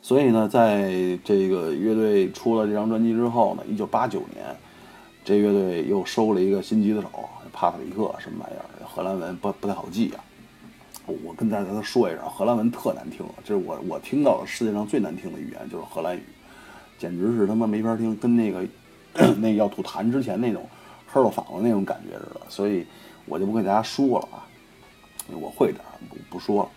[0.02, 4.44] 所以呢，在这个乐队出了这张专辑之后呢，一九八九年，
[5.24, 7.08] 这乐队又收了一个新吉他手
[7.52, 8.64] 帕特里克，什么玩意儿？
[8.86, 10.24] 荷兰文不不太好记啊。
[11.24, 16.22] 我跟大家说一声，荷兰文特难听，这是我我听到的世界上最难听的语言就是荷兰语，
[16.98, 18.64] 简直是他妈没法听，跟那个
[19.38, 20.66] 那要吐痰之前那种
[21.06, 22.40] 呵了嗓子那种感觉似的。
[22.48, 22.86] 所以
[23.26, 24.46] 我就不跟大家说了啊，
[25.32, 26.70] 我会点不不说了。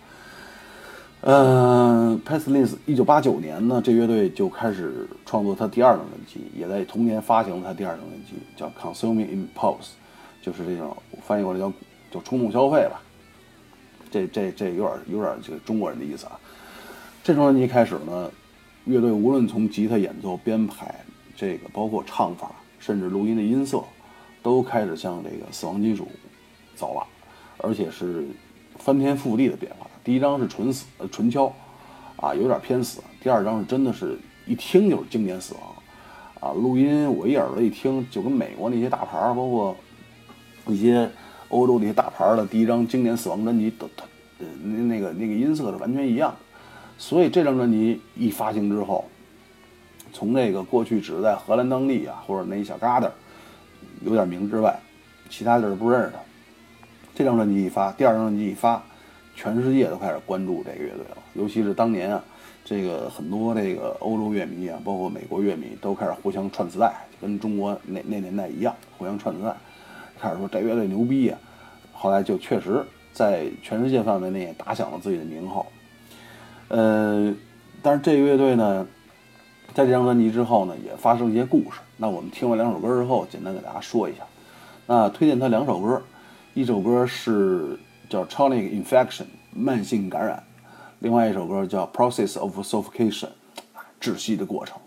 [1.26, 9.78] 嗯 p e s t l i n c e 一九八九年呢，这乐队就开始创作他第二张专辑，也在同年发行了他第二张专辑，叫《Consuming Impulse》，
[10.42, 11.72] 就是这种翻译过来叫
[12.10, 13.00] 叫冲动消费吧。
[14.10, 16.38] 这这这有点有点这个中国人的意思啊。
[17.22, 18.30] 这张专辑开始呢，
[18.84, 20.94] 乐队无论从吉他演奏、编排，
[21.34, 23.82] 这个包括唱法，甚至录音的音色，
[24.42, 26.06] 都开始向这个死亡金属
[26.76, 27.06] 走了，
[27.56, 28.26] 而且是
[28.76, 29.86] 翻天覆地的变化。
[30.04, 31.50] 第一张是纯死呃纯敲，
[32.16, 33.02] 啊有点偏死。
[33.22, 35.62] 第二张是真的是一听就是经典死亡，
[36.40, 39.74] 啊录音我一耳朵一听就跟美国那些大牌儿，包括
[40.66, 41.10] 一些
[41.48, 44.04] 欧洲那些大牌儿的第一张经典死亡专辑都它
[44.40, 46.36] 呃那那个那个音色是完全一样。
[46.98, 49.06] 所以这张专辑一发行之后，
[50.12, 53.10] 从那个过去只是在荷兰当地啊或者那一小疙瘩
[54.02, 54.78] 有点名之外，
[55.30, 56.18] 其他地儿不认识他。
[57.14, 58.82] 这张专辑一发，第二张专辑一发。
[59.36, 62.22] 全世界都开始关注这个乐队了，尤其是当年啊，
[62.64, 69.54] 这个很多这个欧洲乐迷啊，包括美国乐迷都开始互相串磁带，跟中国那那年代一样，互相串磁带，
[70.20, 71.36] 开始说这乐队牛逼呀。
[71.92, 75.66] 后来就确实在全世界范围内打响了自己的名号。
[76.68, 77.34] 呃，
[77.82, 78.86] 但是这个乐队呢，
[79.74, 81.80] 在这张专辑之后呢，也发生一些故事。
[81.96, 84.22] 那我们听完两首歌之后，简单给大家说一下。
[84.86, 86.00] 那推荐他两首歌，
[86.54, 87.76] 一首歌是。
[88.14, 90.40] 叫 chronic infection 慢性感染，
[91.00, 93.30] 另外一首歌叫 process of suffocation
[94.00, 94.78] 窒息的过程。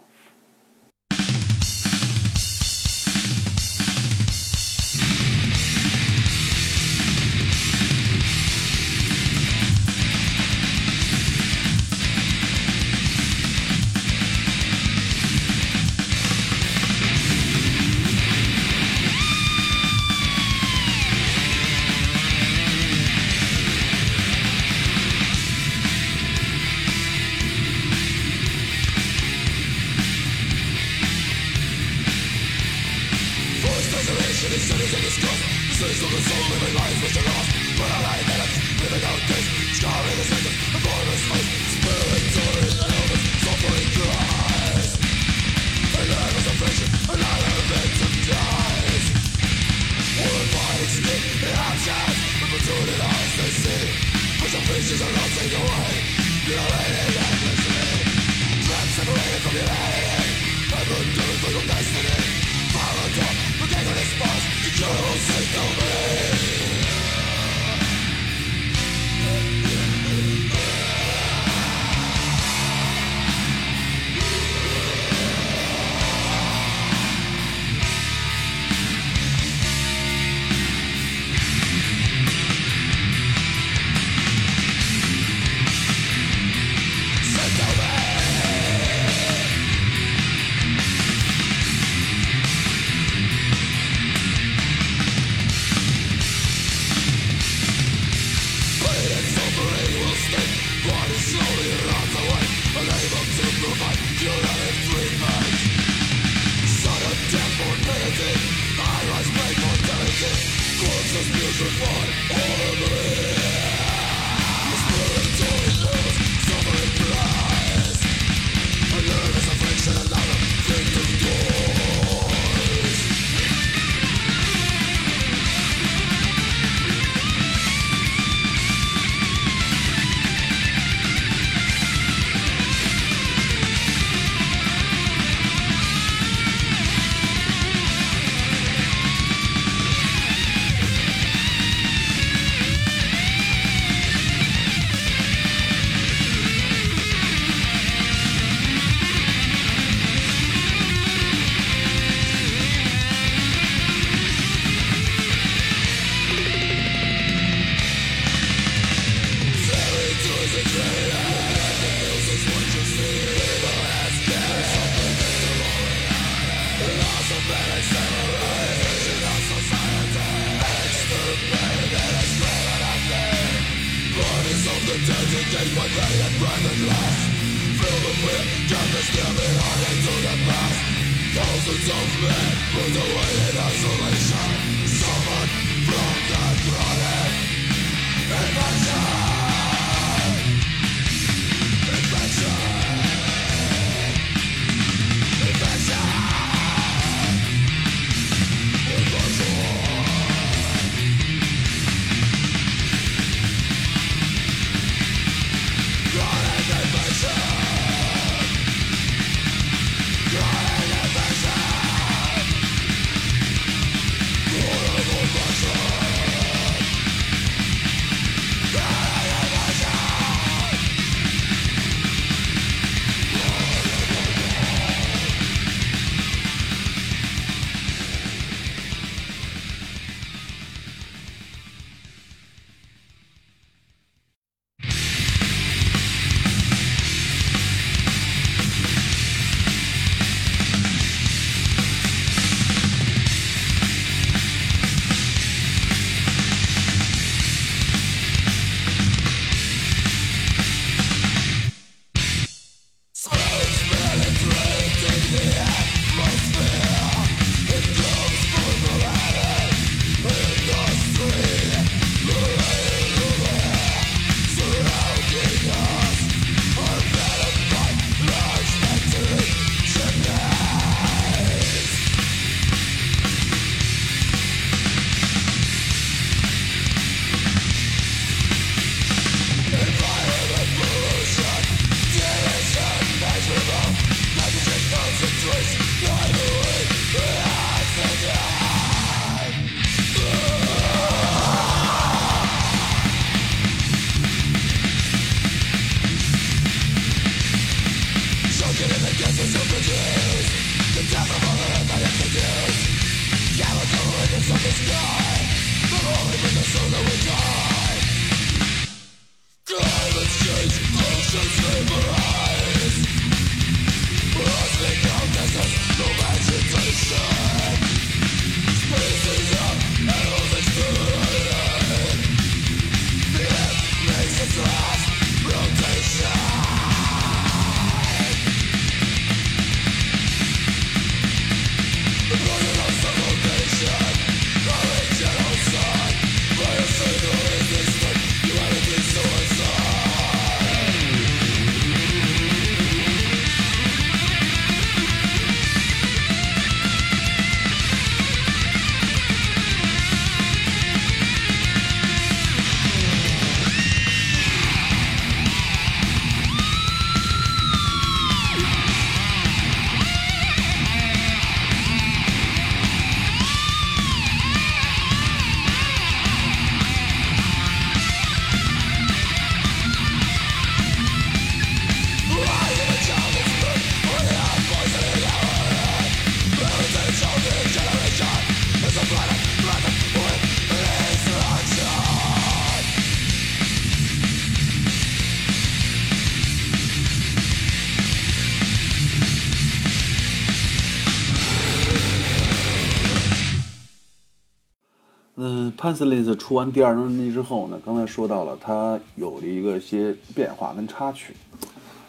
[395.78, 401.36] 潘斯利斯出完第二张专辑之后呢，刚才说到了他有了一个些变化跟插曲。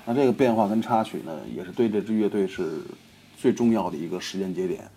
[0.07, 2.81] 那这个变化跟插曲呢，也是对这支乐队是
[3.37, 4.89] 最重要的一个时间节点。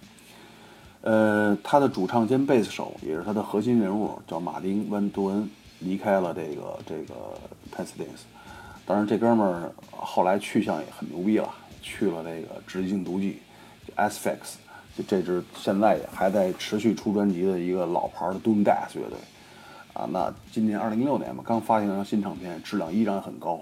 [1.01, 7.13] 呃，他的主唱兼贝斯手也是他的核心人物，叫马丁·温杜恩，离开了这个这个
[7.69, 8.25] p a s l i s
[8.85, 11.49] 当然，这哥们儿后来去向也很牛逼了，
[11.81, 13.39] 去了这个直性毒剂
[13.97, 14.55] Asphyx，
[14.97, 19.17] 就这支现在还在持续出专辑的一个老牌的 Doom Death 乐队。
[19.93, 23.61] 啊，那今年二零一六年嘛，刚发行了张新唱片，质量依然很高，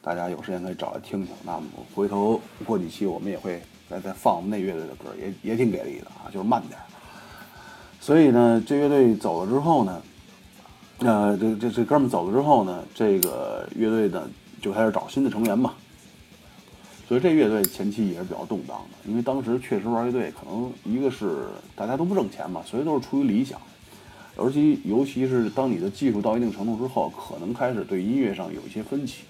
[0.00, 1.34] 大家有时间可以找来听听。
[1.44, 3.62] 那么回头过几期我们也会。
[3.86, 6.80] 再再放那乐队的歌，也也挺给力的啊，就是慢点。
[8.00, 10.02] 所以呢，这乐队走了之后呢，
[11.00, 14.26] 呃，这这这哥们走了之后呢，这个乐队呢
[14.62, 15.74] 就开始找新的成员嘛。
[17.06, 21.46] 所以这乐队前期也是比较动荡的，因为当时确实玩乐队，可能一个是
[21.76, 23.60] 大家都不挣钱嘛，所以都是出于理想。
[24.36, 29.22] 尤其尤其是当你的技术到一定程度之后，可能开始对音乐上有一些分歧。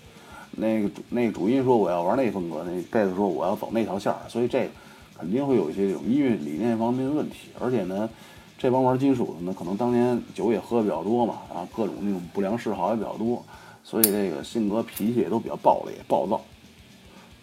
[0.53, 4.70] 那个主那个主音说我要玩那风格，那贝斯说我要走那条线儿，所以这
[5.18, 7.49] 肯定会有一些这种音乐理念方面的问题。
[7.59, 8.09] 而且呢，
[8.57, 13.45] 这帮玩金属的呢，可能当年酒也喝的比较多嘛，啊，各种那种不良嗜好也比较多，
[13.83, 16.41] 所以这个性格脾气也都比较暴烈暴躁，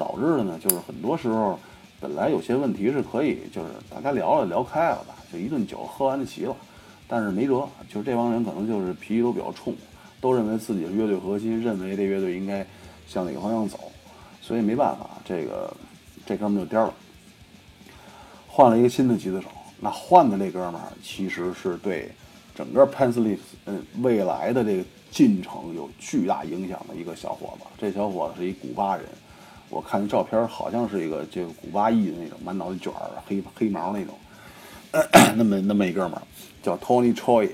[0.02, 1.60] 导致的呢，就是很多时候
[2.00, 6.56] 本来有些问题是可以就是大家聊了聊开了吧，就一顿酒喝完就齐了，
[7.08, 9.76] 但是没辙，就是这帮人可能就是脾气都比较冲，
[10.20, 12.66] 都认为自己是乐队核心，认为这乐队应该。
[13.08, 13.78] 向哪个方向走，
[14.42, 15.76] 所以没办法，这个
[16.26, 16.94] 这哥们就颠了，
[18.48, 19.50] 换了一个新的吉他手。
[19.82, 22.10] 那换的那哥们儿其实是对
[22.56, 27.66] 整个 p a n s l i s 嗯未来的这个进程有巨大影响的一个小伙子。
[27.78, 29.06] 这小伙子是一古巴人，
[29.72, 34.16] 我看那照片好像是一个这个古巴裔的那种，满脑袋卷儿、黑黑毛那种，
[35.36, 36.22] 那么那么一哥们儿
[36.62, 37.50] 叫 Tony Choi。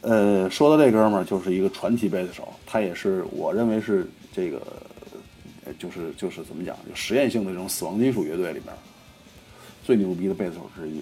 [0.00, 4.60] 呃，说到这哥们儿，就是一个传奇贝斯手，他也是我认为是这个，
[5.78, 8.74] 就是就是怎么讲，就实验性的这种死亡金属乐队里边
[9.84, 11.00] 最牛逼的贝斯手之一。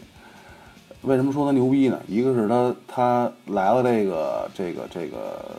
[1.02, 1.98] 为什么说他牛逼呢？
[2.06, 5.56] 一个是他他来了这个这个这个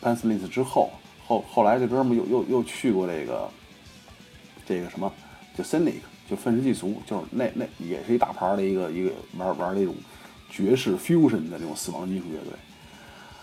[0.00, 0.92] p a n s l i s 之后，
[1.26, 3.48] 后后来这哥们又又又去过这个
[4.64, 5.12] 这个什么，
[5.56, 6.00] 就 Cynic，
[6.30, 9.94] 就愤世嫉俗，就是那那也是一大牌的一个一个玩玩那种
[10.50, 12.52] 爵士 fusion 的这种死亡金属乐队。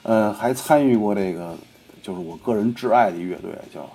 [0.04, 1.58] 呃，还参与过这个，
[2.02, 3.90] 就是我个人挚爱的乐队，叫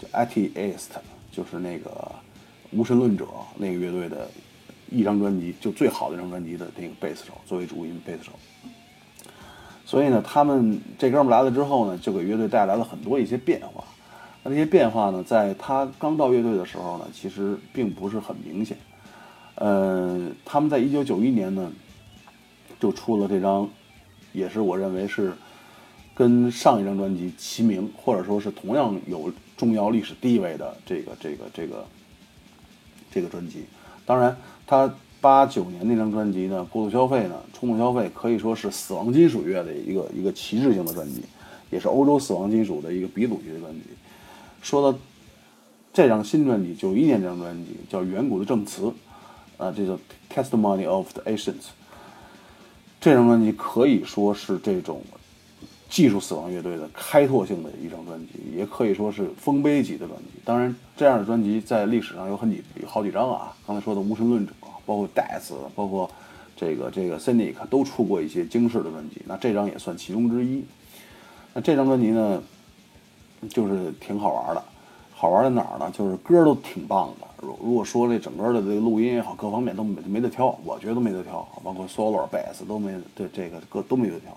[0.00, 0.88] 叫 Atheist，
[1.30, 2.10] 就是那个
[2.70, 3.26] 无神论者
[3.56, 4.28] 那个乐队的
[4.90, 8.32] 一张专辑，就最好的一张专辑的那个贝斯手，作为主音贝斯手。
[9.92, 13.84] 所以呢，他们这哥们来了之后呢，就给乐队带来了很多一些变化。
[14.42, 18.74] 那这些变化呢，在他刚到乐队的时候呢，其实并不是很明显。
[19.56, 21.70] 呃，他们在一九九一年呢，
[22.80, 23.68] 就出了这张，
[24.32, 25.34] 也是我认为是。
[26.14, 31.86] 跟上一张专辑齐名，或者说是同样有重要历史地位的这个这个这个
[33.10, 33.64] 这个专辑。
[34.04, 34.36] 当然，
[34.66, 41.22] 他八九年那张专辑呢，过度消费呢，冲动消费可以说是死亡金属乐的一个一个旗帜性的专辑，
[41.70, 43.80] 也是欧洲死亡金属的一个鼻祖级的专辑。
[44.60, 44.98] 说到
[45.92, 48.82] 这张新专辑，九一年这张专辑叫《远古的证词》，
[49.56, 49.92] 啊，这叫
[50.28, 51.52] 《Testimony of the Ancients》。
[53.00, 55.00] 这张专辑可以说是这种。
[55.92, 60.40] 技术死亡乐队的开拓性的一张专辑，也可以说是丰碑级的专辑。
[60.42, 63.54] 当然，这样的专辑在历史上有很几有好几张啊。
[63.66, 64.54] 刚才说的无神论者，
[64.86, 66.10] 包括 Death，包括
[66.56, 69.20] 这个这个 Cynic 都出过一些惊世的专辑。
[69.26, 70.64] 那这张也算其中之一。
[71.52, 72.42] 那这张专辑呢，
[73.50, 74.64] 就是挺好玩的。
[75.12, 75.90] 好玩在哪儿呢？
[75.92, 77.26] 就是歌都挺棒的。
[77.42, 84.34] 如如果说这整个的这个录音也好，各方面都没没得挑，我觉得都没得挑，包括 Solo、Bass 都没对这个歌都没得挑。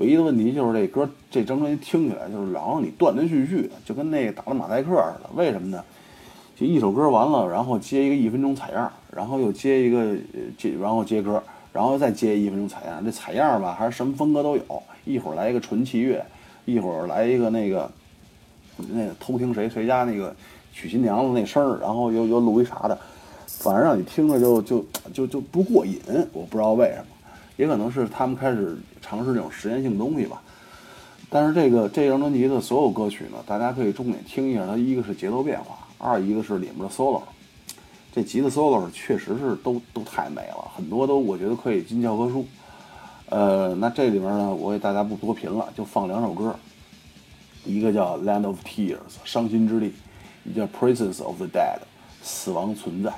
[0.00, 5.30] 唯一的问题就是这歌这张专辑听起来就是老让你断断续续的，就跟那个打了马赛克似的。
[5.34, 5.84] 为什么呢？
[6.56, 10.16] 就一首歌完了，然后接一个一分钟采样，然后又接一个
[10.56, 13.04] 接，然后接歌，然后再接一分钟采样。
[13.04, 14.82] 这采样吧，还是什么风格都有。
[15.04, 16.24] 一会儿来一个纯器乐，
[16.64, 17.90] 一会儿来一个那个
[18.88, 20.34] 那个偷听谁谁家那个
[20.72, 22.98] 娶新娘子那声儿，然后又又录一啥的，
[23.46, 25.98] 反正让你听着就就就就不过瘾。
[26.32, 27.04] 我不知道为什么。
[27.60, 30.40] 也可能是他们开始尝试这种实验性东西吧，
[31.28, 34.66] 但是这个这张专辑的所有歌曲呢，大家可以重点听一下。
[34.66, 37.20] 它一个是节奏变化，二一个是里面的 solo，
[38.14, 42.46] 这吉他 solo 确实是都都太美了，很多都我觉得可以进教科书。
[43.28, 46.56] 呃，那这里面呢，我给大家不多评了，就放两首歌，
[47.66, 49.92] 一个叫《Land of Tears》伤心之地，
[50.44, 51.76] 一个叫《Presence of the Dead》
[52.22, 53.12] 死亡存在。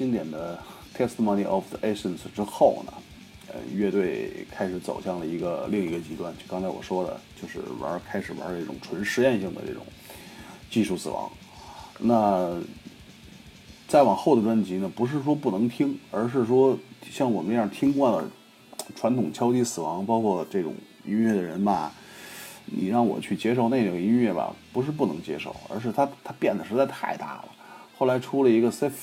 [0.00, 0.58] 经典的
[0.98, 2.92] 《Testimony of the Ancients》之后呢，
[3.48, 9.84] 呃，乐队开始走向了一个另一个极端，就刚才我说的，就是玩开始玩这种纯实验性的这种
[10.70, 11.30] 技术死亡。
[11.98, 12.58] 那
[13.88, 16.78] 再往后的专辑呢，不是说不能听，而是说
[17.10, 18.24] 像我们这样听惯了
[18.96, 20.74] 传统敲击死亡，包括这种
[21.04, 21.92] 音乐的人吧，
[22.64, 27.48] 你让我去接受那种音乐吧，不是不能接受，而是它它变得实在太大了。
[28.00, 28.94] 后来出了一个《Sphere》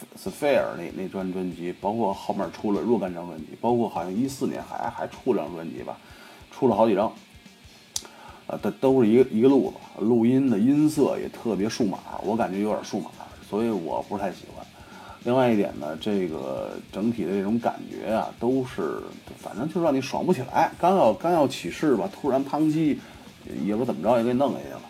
[0.76, 5.96] 那那专专辑，包括后面出了若干张专辑，包括好像一四年还还出了张专辑吧，
[6.52, 7.14] 出了好几张，
[8.48, 13.12] 呃，都都是一个一个路子，录音的音色也特别数码，我感觉有点数码，
[13.48, 14.66] 所以我不是太喜欢。
[15.26, 19.04] 另外一点呢，这个整体的这种感觉啊，都是
[19.38, 22.98] 反正就让你爽不起来，刚要刚要起势吧，突然砰叽，
[23.64, 24.82] 也不怎么着也给弄下去了，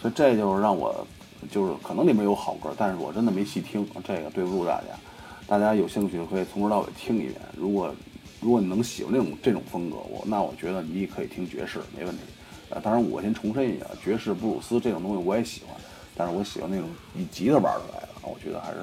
[0.00, 1.06] 所以这就是让我。
[1.50, 4.86] 就是可能里面有好歌，但是我真的没细听，这个对不住大家。
[5.46, 7.34] 大家有兴趣可以从头到尾听一遍。
[7.56, 7.94] 如果
[8.40, 12.20] 如果你能喜欢这种这种风格，我那我觉得你也可以听爵士，没问题。
[12.70, 15.76] 呃，当然我先重申一下，爵士、布鲁斯这种东西我也喜欢，
[16.16, 18.08] 但是我喜欢那种以吉他玩出来的。
[18.22, 18.78] 我觉得还是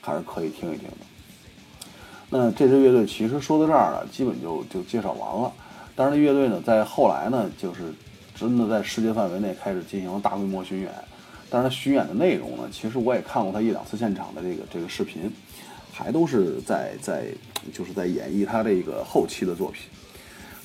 [0.00, 0.96] 还是可以听一听的。
[2.30, 5.52] 那这支乐队其实说到这儿呢，基本就就介绍完了。
[5.96, 7.92] 但是乐队呢，在后来呢，就是
[8.34, 10.92] 真的在世界范围内开始进行大规模巡演。
[11.54, 15.32] 但是他巡演的内容呢，其实我也看过他一两次现场的这个这个视频，
[15.92, 17.26] 还都是在在
[17.72, 19.82] 就是在演绎他这个后期的作品。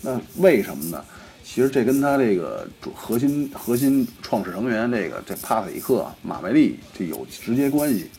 [0.01, 1.05] 那为什么呢？
[1.43, 8.09] 其实这跟他这个主核心核心创始成员这个这帕特里克马梅利这有直接关系。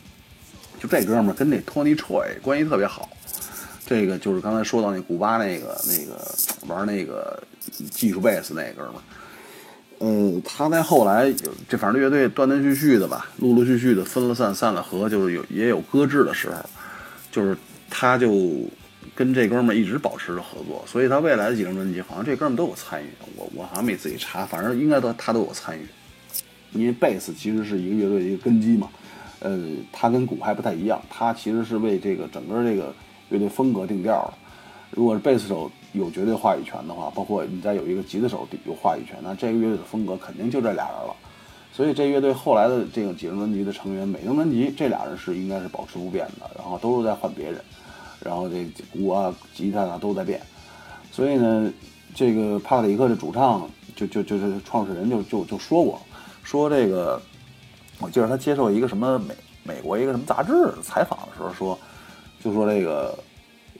[0.79, 3.09] 就这哥们儿跟那托尼·楚关系特别好。
[3.85, 6.25] 这个就是刚才说到那古巴那个那个
[6.67, 7.43] 玩那个
[7.89, 9.01] 技术贝斯那哥们儿。
[10.03, 11.31] 嗯，他在后来
[11.69, 16.55] 这反正乐队断断续续的吧，陆陆续续的分了散，散了合，就是有也有搁置的时候，
[17.31, 17.55] 就是
[17.87, 18.65] 他就
[19.13, 23.05] 跟这哥们儿一直保持着合作，所以他未来的几张专辑好像这哥们都有参与，
[23.35, 25.85] 我我好像没自己查，反正应该都他都有参与，
[26.71, 28.89] 因为贝斯其实是一个乐队的一个根基嘛，
[29.37, 29.59] 呃，
[29.91, 32.91] 他跟鼓还不太一样，他其实是为这个整个这个
[33.29, 34.33] 乐队风格定调的，
[34.89, 35.71] 如果是贝斯手。
[35.93, 41.15] 有绝对话语权的话，包括你再有一个吉他手有话语权，那这个乐队的风格肯定就这俩人了。
[41.73, 47.61] 所以这乐队后来的这个几张专辑的成员，每张专辑这俩人是应该是保持不变的，然后都是在换别人，
[48.19, 50.41] 然后这鼓啊、吉他啊都在变。
[51.11, 51.71] 所以呢，
[52.15, 56.01] 这个帕特里克的主唱就就就是创始人就就就说过，
[56.43, 57.21] 说这个，
[57.99, 60.53] 我记得他接受一个什么美美国一个什么杂志
[60.83, 61.77] 采访的时候说，
[62.41, 63.17] 就说这个。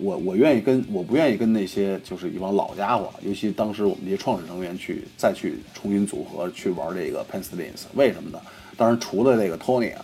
[0.02, 8.42] 我我愿意跟我不愿意跟那些就是一帮老家伙，尤其当时我们这些创始成员去再去重新组合去玩这个 Penstins，为什么呢？
[8.76, 10.04] 当然除了这个 Tony 啊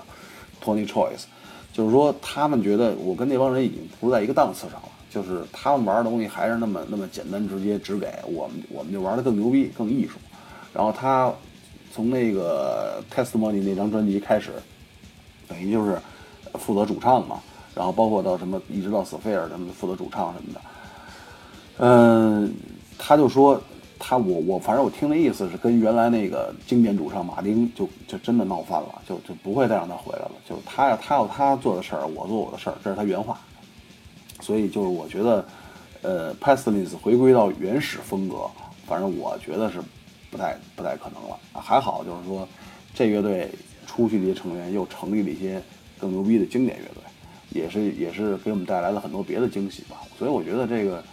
[0.64, 1.24] ，Tony Choice，
[1.74, 10.20] 就是说他们觉得我跟那帮人已经不在一个档次上了，就是他们玩的东西还是那么那么简单直接，只给我们我们就玩的更牛逼更艺术。
[10.74, 11.34] 然后他
[11.92, 14.52] 从那个 Testimony 那张专辑开始，
[15.48, 15.98] 等于就是
[16.54, 17.42] 负责主唱嘛。
[17.78, 20.62] 然后包括到什么，一直到斯菲尔他们负责主唱什么的，
[21.78, 22.52] 嗯，
[22.98, 23.62] 他就说
[24.00, 33.40] 他我我反正我听的意思是跟原来那个经典主唱马丁就就真的闹翻了，就就不会再让他回来了，就他要他要他做的事儿，我做我的事儿，这是他原话。
[34.40, 35.46] 所以就是我觉得，
[36.04, 38.48] 呃 p a s t l i s 回归到原始风格，
[38.86, 39.80] 反正我觉得是
[40.30, 41.38] 不太不太可能了。
[41.54, 42.48] 还好就是说，
[42.94, 43.50] 这乐队
[43.88, 45.60] 出去的一些成员又成立了一些
[46.00, 47.04] 更牛逼的经典乐队。
[47.50, 51.04] 也是也是给我们带来了很多别的惊喜吧，所以我觉得这个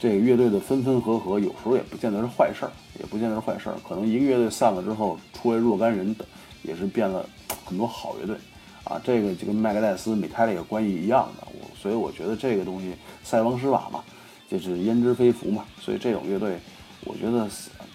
[0.00, 3.76] 这个乐队的分分合合，有时候也不见得是坏事儿，也不见得是坏事儿。
[3.88, 6.14] 可能一个乐队散了之后，出来若干人，
[6.62, 7.28] 也是变了
[7.64, 8.36] 很多好乐队
[8.84, 9.00] 啊。
[9.02, 12.92] 这个就跟麦克戴斯、美泰这个关系一样的，我所以我觉得这个东西
[13.24, 14.04] 塞翁失马嘛，
[14.48, 15.64] 就是焉知非福嘛。
[15.80, 16.58] 所以这种乐队，
[17.04, 17.48] 我觉得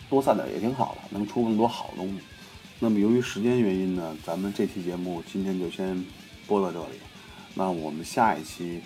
[0.10, 2.16] 多散点也挺好的，能出更多好东西。
[2.80, 6.04] 那么由于时间原因呢，咱们这期节目今天就先
[6.48, 7.00] 播到这里。
[7.56, 8.82] 那我们下一期，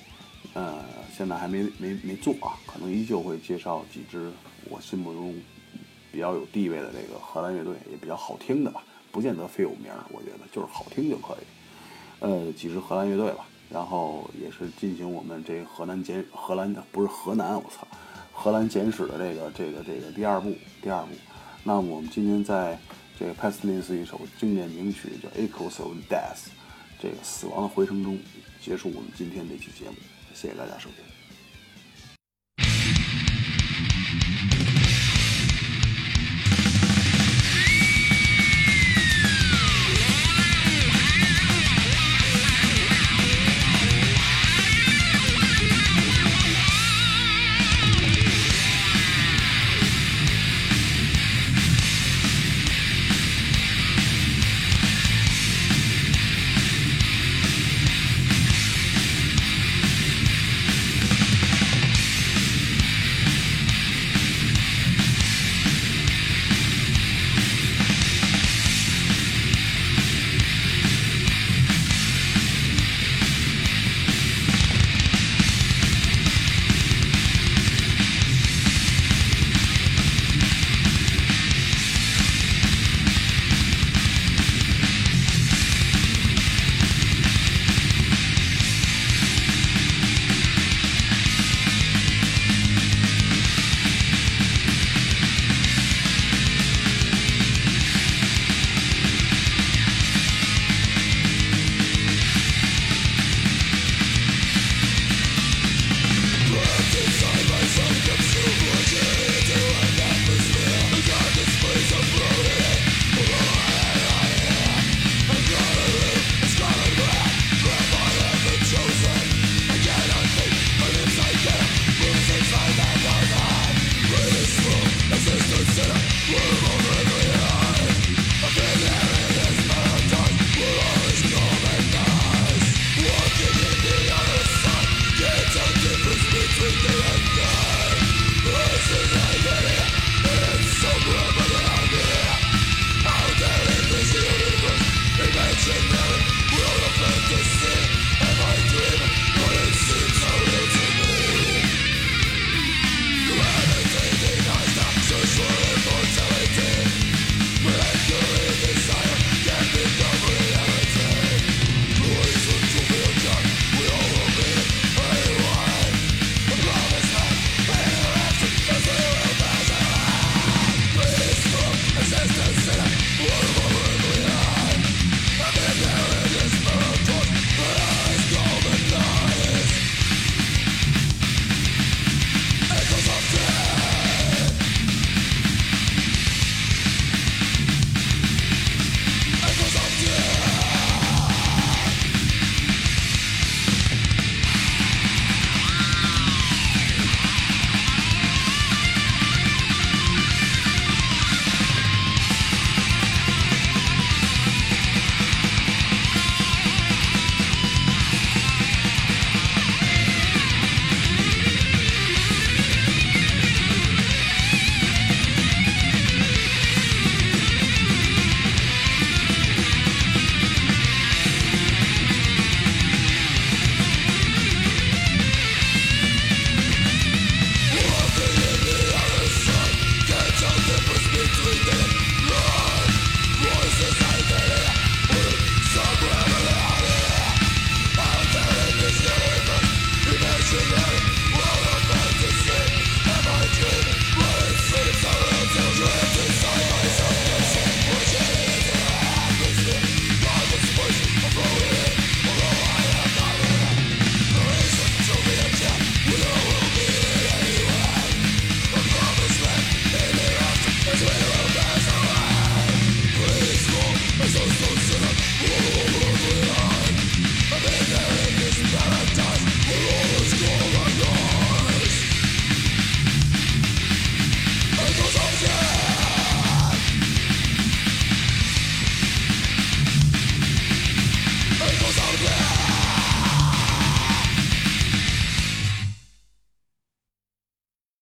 [0.54, 0.84] 呃，
[1.16, 4.32] 现在还没没没做啊，可能依旧会介绍几支
[4.70, 5.34] 我心目中
[6.12, 11.46] 比较有地位的这个荷兰乐队，也比较好听的吧，不见得非有名，我觉得就是好听就可以。
[12.20, 17.88] 呃，几支荷兰乐队吧，然后也是进行我们这个河南简荷兰的不是河南，我操，
[18.34, 21.10] 荷兰简史的这个这个这个第二部第二部。
[21.64, 22.78] 那我们今天在
[23.18, 26.36] 这个 p a s t l i n s 一首经典名曲叫《Echoes of Death》，
[27.00, 28.18] 这个死亡的回声中。
[28.62, 29.96] 结束我们今天这期节目，
[30.34, 31.17] 谢谢大家收听。